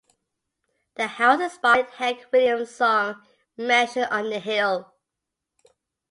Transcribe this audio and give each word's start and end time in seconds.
The 0.95 1.05
house 1.05 1.39
inspired 1.39 1.91
Hank 1.97 2.25
Williams' 2.33 2.71
song 2.73 3.21
"Mansion 3.55 4.05
on 4.05 4.31
the 4.31 4.39
Hill". 4.39 4.91